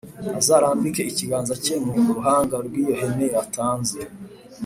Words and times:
Azarambike 0.39 1.01
ikiganza 1.11 1.53
cye 1.63 1.75
mu 1.85 1.91
ruhanga 2.17 2.55
rw 2.65 2.73
iyo 2.81 2.93
hene 2.99 3.25
yatanze 3.35 3.99